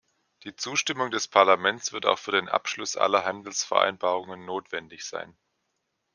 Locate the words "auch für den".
2.07-2.49